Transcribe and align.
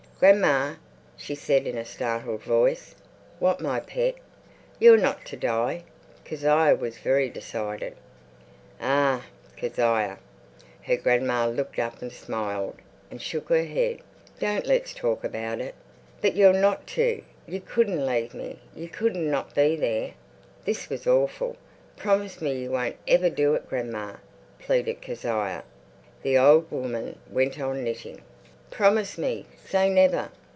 "Grandma," 0.21 0.75
she 1.17 1.33
said 1.33 1.65
in 1.65 1.75
a 1.75 1.83
startled 1.83 2.43
voice. 2.43 2.93
"What, 3.39 3.59
my 3.59 3.79
pet!" 3.79 4.13
"You're 4.77 4.99
not 4.99 5.25
to 5.25 5.35
die." 5.35 5.81
Kezia 6.25 6.75
was 6.75 6.99
very 6.99 7.27
decided. 7.27 7.95
"Ah, 8.79 9.25
Kezia"—her 9.57 10.97
grandma 10.97 11.47
looked 11.47 11.79
up 11.79 12.03
and 12.03 12.11
smiled 12.11 12.75
and 13.09 13.19
shook 13.19 13.49
her 13.49 13.63
head—"don't 13.63 14.67
let's 14.67 14.93
talk 14.93 15.23
about 15.23 15.59
it." 15.59 15.73
"But 16.21 16.35
you're 16.35 16.53
not 16.53 16.85
to. 16.97 17.23
You 17.47 17.59
couldn't 17.59 18.05
leave 18.05 18.35
me. 18.35 18.59
You 18.75 18.89
couldn't 18.89 19.27
not 19.27 19.55
be 19.55 19.75
there." 19.75 20.11
This 20.65 20.87
was 20.87 21.07
awful. 21.07 21.55
"Promise 21.97 22.43
me 22.43 22.59
you 22.59 22.69
won't 22.69 22.97
ever 23.07 23.31
do 23.31 23.55
it, 23.55 23.67
grandma," 23.67 24.17
pleaded 24.59 25.01
Kezia. 25.01 25.63
The 26.21 26.37
old 26.37 26.69
woman 26.69 27.17
went 27.27 27.59
on 27.59 27.83
knitting. 27.83 28.21
"Promise 28.69 29.17
me! 29.17 29.45
Say 29.65 29.89
never!" 29.89 30.31